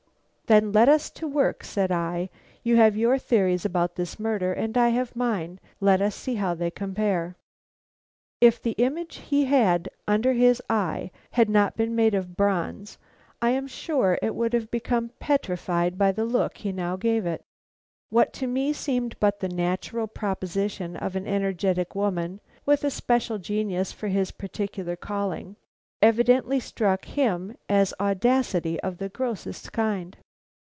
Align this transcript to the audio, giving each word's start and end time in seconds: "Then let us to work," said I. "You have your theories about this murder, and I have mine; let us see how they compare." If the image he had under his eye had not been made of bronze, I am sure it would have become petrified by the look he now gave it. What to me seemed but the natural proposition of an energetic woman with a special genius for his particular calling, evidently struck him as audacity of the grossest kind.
"Then 0.47 0.73
let 0.73 0.89
us 0.89 1.09
to 1.11 1.29
work," 1.29 1.63
said 1.63 1.93
I. 1.93 2.29
"You 2.61 2.75
have 2.75 2.97
your 2.97 3.17
theories 3.17 3.63
about 3.63 3.95
this 3.95 4.19
murder, 4.19 4.51
and 4.51 4.77
I 4.77 4.89
have 4.89 5.15
mine; 5.15 5.61
let 5.79 6.01
us 6.01 6.13
see 6.13 6.35
how 6.35 6.55
they 6.55 6.69
compare." 6.69 7.37
If 8.41 8.61
the 8.61 8.71
image 8.73 9.15
he 9.29 9.45
had 9.45 9.87
under 10.09 10.33
his 10.33 10.61
eye 10.69 11.09
had 11.31 11.49
not 11.49 11.77
been 11.77 11.95
made 11.95 12.13
of 12.13 12.35
bronze, 12.35 12.97
I 13.41 13.51
am 13.51 13.65
sure 13.65 14.19
it 14.21 14.35
would 14.35 14.51
have 14.51 14.69
become 14.69 15.11
petrified 15.21 15.97
by 15.97 16.11
the 16.11 16.25
look 16.25 16.57
he 16.57 16.73
now 16.73 16.97
gave 16.97 17.25
it. 17.25 17.45
What 18.09 18.33
to 18.33 18.45
me 18.45 18.73
seemed 18.73 19.17
but 19.21 19.39
the 19.39 19.47
natural 19.47 20.07
proposition 20.07 20.97
of 20.97 21.15
an 21.15 21.25
energetic 21.25 21.95
woman 21.95 22.41
with 22.65 22.83
a 22.83 22.91
special 22.91 23.37
genius 23.37 23.93
for 23.93 24.09
his 24.09 24.31
particular 24.31 24.97
calling, 24.97 25.55
evidently 26.01 26.59
struck 26.59 27.05
him 27.05 27.55
as 27.69 27.93
audacity 28.01 28.77
of 28.81 28.97
the 28.97 29.07
grossest 29.07 29.71
kind. 29.71 30.17